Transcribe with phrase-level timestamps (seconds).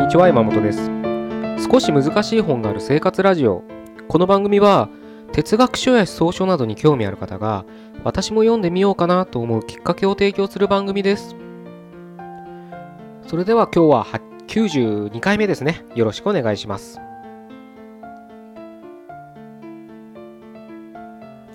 [0.00, 0.90] こんにちは山本です。
[1.70, 3.62] 少し難しい本がある生活ラジオ。
[4.08, 4.88] この番組は
[5.32, 7.66] 哲学書や思想書などに興味ある方が
[8.02, 11.36] 私も読んでみようかなと思うきっかけを提供する番組です。
[13.26, 14.06] それでは今日は
[14.48, 15.84] 92回目ですね。
[15.94, 16.98] よろしくお願いします。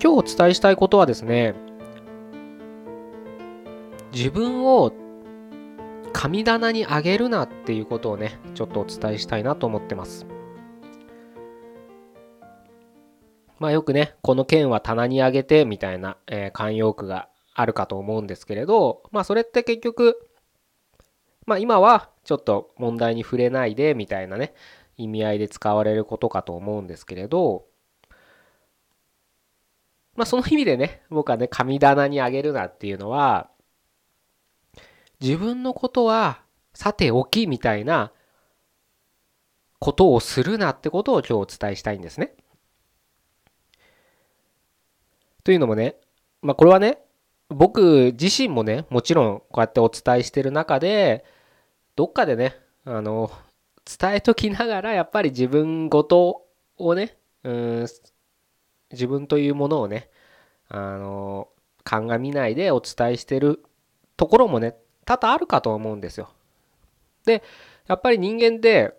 [0.00, 1.56] 日お伝えしたいことはですね
[4.12, 4.92] 自分を
[6.16, 10.24] 神棚にあげるなっていうことをねちょっとお伝えしたいなと思ってます。
[13.58, 20.16] まあよくねこの剣は棚にあげてみたいな、え、慣用句があるかと思うんですけれどまあそれって結局
[21.44, 24.54] まあ今はちょっと問題に触れないでみたいなね
[24.96, 27.66] 意味合いで使われることかと思うんですけれど
[30.14, 33.50] まあその意味でね僕はね神棚にあげるなっていうのは
[35.20, 36.42] 自分のことは
[36.74, 38.12] さておきみたいな
[39.78, 42.34] ことをするなってことを今日お伝えしたいんですね。
[45.44, 45.96] というのもね、
[46.42, 46.98] まあこれはね、
[47.48, 51.24] 僕自身もね、もちろんこうやってお伝えしてる中で、
[51.94, 53.30] どっかでね、あの、
[53.84, 57.86] 伝えときながらやっぱり自分ごとをね、うん
[58.90, 60.10] 自分というものをね、
[60.68, 61.48] あの、
[61.84, 63.62] 鑑みないでお伝えしてる
[64.16, 64.76] ところもね、
[65.06, 66.28] 多々あるかと思うんですよ。
[67.24, 67.42] で、
[67.86, 68.92] やっぱり人間って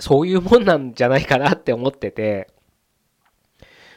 [0.00, 2.48] そういうもんなんじゃないかなって思ってて、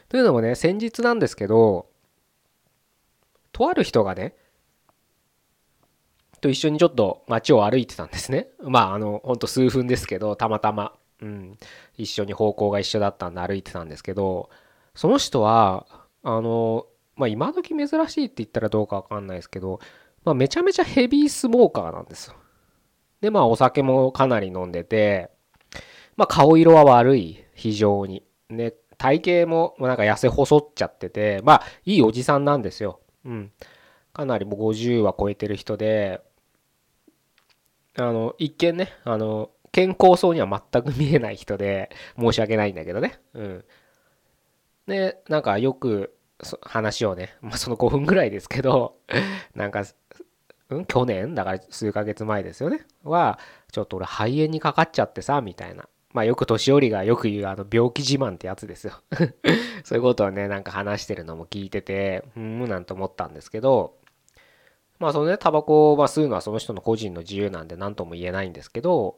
[0.10, 1.88] というのもね、先日なんですけど、
[3.52, 4.36] とある人がね、
[6.42, 8.50] と一緒にちょっと街を歩いてたんですね。
[8.60, 11.58] まあ、あの、ほんと数分ですけど、たまたま、うん、
[11.98, 14.50] 一緒に方向が一緒だったんで歩いてたんですけど、
[14.94, 15.88] その人は、
[16.24, 16.86] あの、
[17.16, 19.80] まあ、今時珍しいって言ったらどうかわかんないですけど、
[20.28, 22.36] まあ、めちゃめちゃヘビースモーカーなんですよ。
[23.22, 25.30] で、まあ、お酒もかなり飲んでて、
[26.18, 28.24] まあ、顔色は悪い、非常に。
[28.50, 33.00] ね、体型もなんか痩せ細っちゃってて、まあ、いいおじさんなんですよ。
[33.24, 33.52] うん。
[34.12, 36.20] かなりもう50は超えてる人で、
[37.96, 41.90] あの、一見ね、あの、健康そうには全く見えない人で、
[42.20, 43.18] 申し訳ないんだけどね。
[43.34, 43.66] うん。
[44.88, 46.17] で、なんかよく
[46.62, 48.98] 話をね、まあ、その5分ぐらいですけど、
[49.56, 49.84] なんか
[50.70, 52.86] うん、去年だから数ヶ月前ですよね。
[53.04, 53.40] は、
[53.72, 55.88] ちょっと俺肺炎にかかっちゃってさ、みたいな。
[56.14, 58.94] まあよく年寄りがよく言うあの病気自慢ってやつですよ。
[59.84, 63.96] そういうことをね、なんか話してるのも聞いてて、うん、なんて思ったんですけど、
[65.00, 69.18] まあそのね、タバコを吸うのはその人の個人の自由なんで何とも言えないんですけど、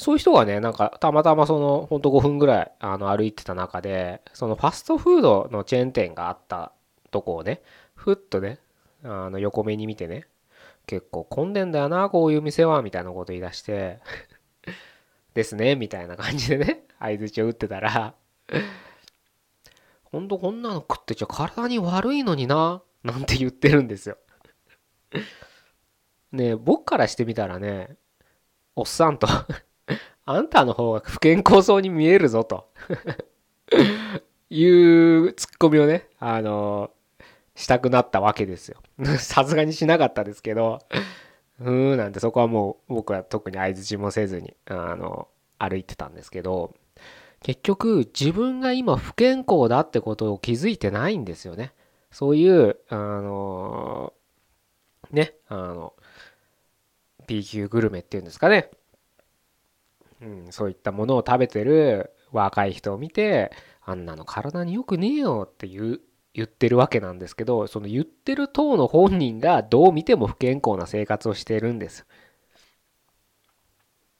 [0.00, 6.72] そういう人がね、なんかたまたまその、ほんと5分ぐらいあの歩いてた中で、そのファストフードのチェーン店があった
[7.10, 7.62] とこをね、
[7.94, 8.58] ふっとね、
[9.02, 10.26] あの横目に見てね
[10.86, 14.00] 結構混んでんだよなこういう店はみたいなこと言い出して
[15.34, 18.14] ですねみたいな感じでね相づちを打ってたら
[20.04, 24.18] ほんとこんなの食ってちゃ体に悪いのにななんて言ってるんですよ。
[26.32, 27.96] ね僕からしてみたらね
[28.76, 29.26] おっさんと
[30.30, 32.68] あんたの方が不健康そうに見えるぞと
[34.50, 36.90] いうツッコミをねあの
[37.56, 38.78] したくなったわけですよ。
[39.18, 40.78] さすがにしなかったですけど、
[41.60, 46.74] うーんなんてそこはもう僕は特に相づちもせずに、あの、歩いてたんですけど、
[47.42, 51.72] 結局自分が今不健康だってことを気づいてないんですよね。
[52.10, 54.12] そういう、あの、
[55.10, 55.94] ね、あの、
[57.26, 58.70] B 級グルメっていうんですかね。
[60.22, 66.00] うん、そういったものを食べてる若い人を見て、あんなの体によくねえよっていう
[66.32, 72.06] 言ってるわけなんですけどその言ってる党の本人がどう見ても不健康な生活をしてるんです。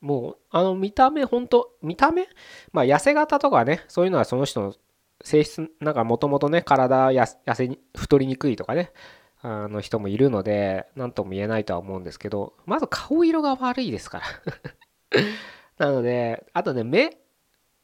[0.01, 2.27] もうあの見た目本当見た目？
[2.73, 4.75] まあ痩せ型とかねそういうのはその人の
[5.23, 8.93] 性質なんかもともとね体や痩せに太りにくいとかね
[9.43, 15.21] あの人もいるので何とも言えないとは思うんですけどまず顔色が悪いですから。
[15.81, 17.17] なのであとね目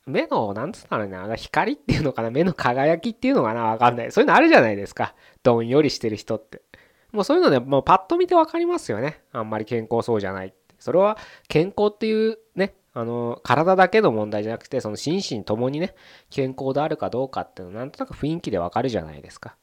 [0.06, 4.12] 目の、なんつったらいいな、光っていうのかな、目の輝きっていうのかな、わかんない。
[4.12, 5.16] そういうのあるじゃないですか。
[5.42, 6.62] どんよりしてる人って。
[7.10, 9.20] もうそういうのね、もうパッと見てわかりますよね。
[9.32, 10.56] あんまり健康そうじゃないって。
[10.78, 15.96] それは健康っていうね、あの、体だけの問題じゃなくて、その心身ともにね、
[16.30, 19.56] 健康であるかどうかっていうのなんとなく雰囲気でわかるじゃないですか。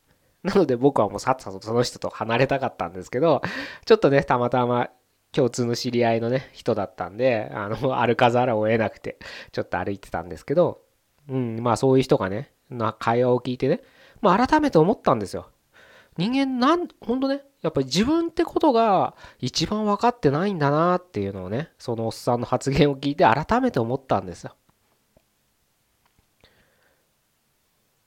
[0.43, 3.41] なので僕はもうさっさとその人と離れたかったんですけど、
[3.85, 4.89] ちょっとね、たまたま
[5.33, 9.17] 共通の知り合いのね、人だったんで、あの、 歩かざるを得なくて、
[9.51, 10.81] ちょっと歩いてたんですけど、
[11.27, 13.81] うん、まあそういう人がね、な会話を聞いてね、
[14.21, 15.47] まあ改めて思ったんですよ。
[16.17, 24.55] 人間なんほんとねやっぱり自分ってことが一番分かってないんだなっていうのをねそのおっさんの発言を聞いて改めて思ったんですよ。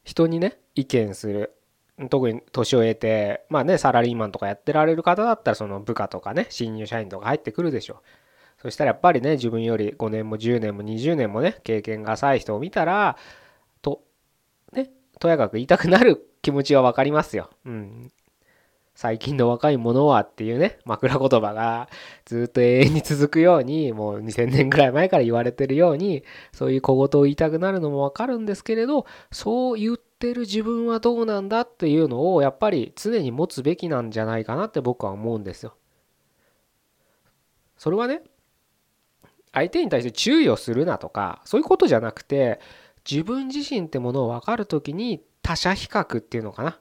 [0.05, 1.56] 人にね意見する
[2.11, 7.97] 特に年を得てまあねサラリーマンとかやってられる方だったらその部下とかね新入社員とか入ってくるでしょう。
[8.63, 13.17] そしたらやっぱりね自分より5年も10年も20年もね経験が浅い人を見たら
[13.83, 14.03] と
[14.73, 17.51] ねとやかく言いたくなる気持ちは分かりますよ。
[17.65, 18.13] うん。
[18.97, 21.91] 最近の若い者はっていうね、枕言葉が
[22.25, 35.77] ずっと永遠に続くように、もう2000年ぐらい前から言われてるように、そういう小言を言いたくなるのもわかるんですけれど、そう言ってる自分はどうなんだっていうのをやっぱり常に持つべきなんじゃないかなって僕は思うんですよ。
[37.77, 38.23] それはね、
[39.53, 42.61] 相手に対して注意をするなとか、そういうことじゃなくて、
[43.09, 46.81] 自分自身ってものを分かるときに他者比較っていうのかな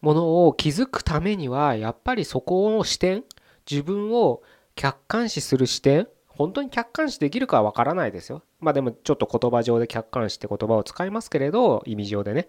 [0.00, 3.24] ものを気づくためにはやっぱりそこの視点
[3.70, 4.42] 自分を
[4.76, 8.42] 客観視する視点本当に客観視できるかは分からないですよ。
[8.60, 12.48] まあでもちょっと言葉上で客観視って言葉を使いますけれど意味上でね。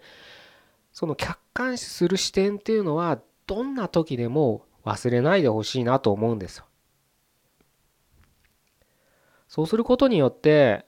[0.92, 6.66] その客観視する視点っていうのはどんな時でも忘れないでほしいなと思うんですよ。
[9.48, 10.84] そうすることによって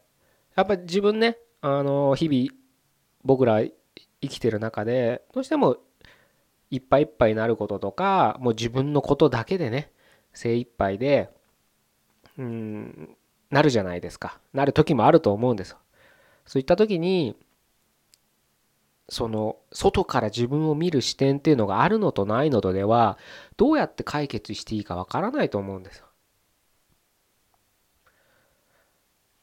[0.55, 2.61] やっぱり自分ねあの日々
[3.25, 5.79] 僕ら生きてる中でどうしても
[6.71, 9.91] いっぱいいっぱいになることとかもう自分のことだけでね
[10.33, 11.31] 精一杯で
[12.41, 13.17] うん
[13.51, 14.39] なるじゃないですか。
[14.55, 15.77] なる時もあると思うんです
[16.47, 17.37] そういった時に
[19.09, 23.19] その外から自分を見る視点っていうのがあるのとないのとでは
[23.57, 26.07] どうやって解決していいかわからないと思うんですよ。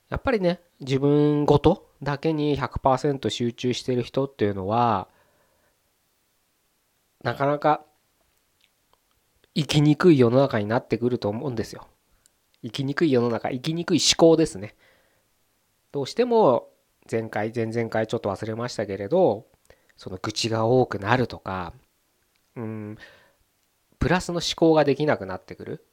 [0.10, 5.10] やっぱりね自分ごとだけに100%集中してる人っていうのは
[7.24, 7.84] なかなか
[9.54, 11.88] 生きにくい世の中になってくると思うんですよ。
[12.64, 14.76] 生きにくい世の中生きにくい思考ですね。
[15.92, 16.70] どうしても
[17.10, 19.48] 前回前々回ちょっと忘れましたけれど
[19.96, 21.74] その愚痴が多くなるとか
[22.56, 22.98] うん
[24.00, 25.86] プラスの思考ができなくなってくる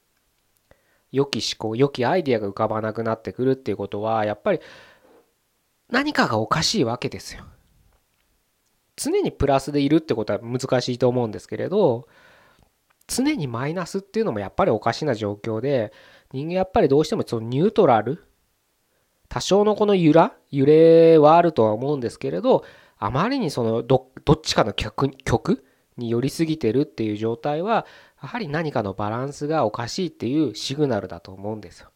[1.12, 4.60] 良き思考良きアイディアが浮かばなくなってくるっていうことはやっぱり
[5.90, 7.44] 何かがおかしいわけですよ。
[8.96, 12.06] 常にプラスでいるってことは難しいと思うんですけれど
[13.08, 15.92] 常にマイナスっていうのもやっぱりおかしな状況で
[16.34, 18.24] 人間やっぱりどうしてもそのニュートラル
[19.28, 22.64] 多少のこの揺ら揺れはあるとは思うんですけれど
[22.98, 25.64] あまりにそのどっちかの曲曲
[25.96, 27.86] に寄りすぎてるっていう状態は
[28.20, 31.90] やはり何かのバランスがおかしいっていうシグナルだと思うんですよ。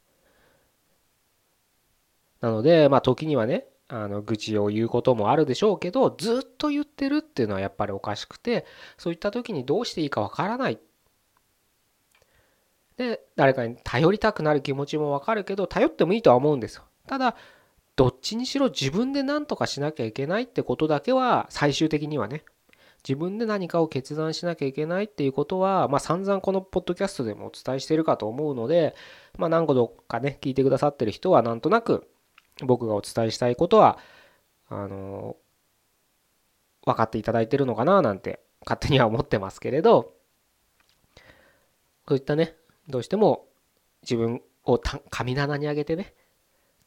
[2.41, 8.67] なのでまあ時にはねあの愚痴を言うこともあるでしょうけどずっと言ってるっていうのはやっぱりおかしくて
[8.99, 10.79] そういった時にどうしていいかわからない
[12.99, 16.83] で誰かに頼りたくなる気持ちもわかるけど頼ってもいいとは思うんですよ。
[17.07, 17.37] ただ
[17.97, 22.45] どっちにしろ自分で何とかしなきゃいけないってことだけは最終的にはね
[23.09, 28.95] 自分で何かを決断しなきゃいけないっていうことは、まあ、散々このポッドキャストでもお伝えしてるかと思うので、
[29.39, 32.09] まあ、何個どっかね聞いてくださってる人はなんとなく
[32.63, 33.99] 僕がお伝えしたいことは
[34.69, 35.37] あの
[36.85, 40.19] 分かっていただいてるのかななんて勝手には思ってますけれど。
[42.09, 42.55] そういったね
[42.89, 43.47] どうしても
[44.03, 44.79] 自分を
[45.11, 46.15] 神棚に上げてね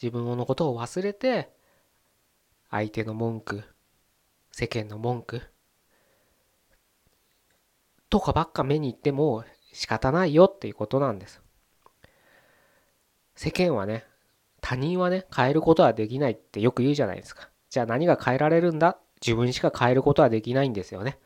[0.01, 1.49] 自分のことを忘れて
[2.69, 3.63] 相手の文句
[4.51, 5.41] 世間の文句
[8.09, 9.43] とかばっか目に行っても
[9.73, 11.41] 仕方ないよっていうことなんです
[13.35, 14.05] 世間はね
[14.63, 17.49] 他人はね、変えることはできないってよく言うじゃないですか。
[17.71, 18.99] じゃあ何が変えられるんだ？
[19.19, 21.17] 自分しか変えることはできないんですよね。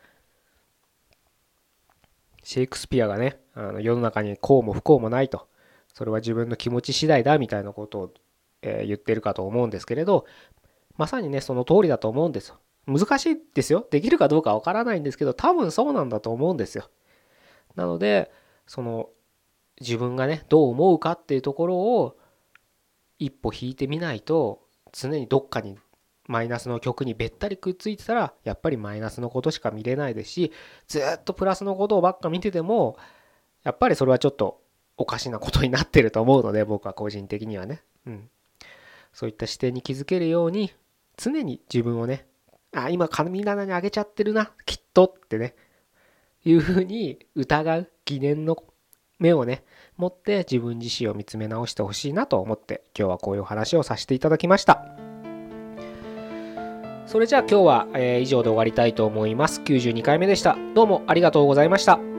[2.42, 5.48] シェイクスピアがね、あの世の中にこうも不幸もないと。
[5.92, 8.14] それは自分の気持ち次第だみたいなことを、
[8.62, 10.26] え、言ってるかと思うんですけれど、
[10.96, 12.58] まさにね、その通りだと思うんですよ。
[12.86, 13.86] 難しいですよ。
[13.90, 16.90] できるかどうかわからないんですけど、多分そうなんだと思うんですよ。
[17.74, 18.30] なので、
[18.66, 19.08] その
[19.80, 22.16] 自分がね、どう思うかっていうところを
[23.18, 24.60] 一歩引いてみないと
[24.92, 25.78] 常にどっかに
[26.28, 30.52] マイナスの曲にべったりくっついてたらやっぱりマイナスのことしか見れないですし
[30.88, 32.98] ずっとプラスのことをばっか見てても
[33.66, 34.62] やっぱりそれはちょっと
[34.96, 38.30] おかしなことになってると思うので僕は個人的にはね、うん、
[39.12, 40.72] そういった視点に気づけるように
[41.16, 42.26] 常に自分をね
[42.72, 45.56] あ今神棚にあげちゃってるなきっとってね
[46.44, 48.56] いうふうに疑う疑念の
[49.18, 49.64] 目をね
[49.96, 54.84] 持って自分自身を見つめ直してほしいなと思って今日はこういうお話をさせていただきました。
[57.06, 59.60] それじゃあ今日は、え以上で終わりたいと思います。
[59.60, 60.56] 92回目でした。
[60.74, 62.15] どうもありがとうございました。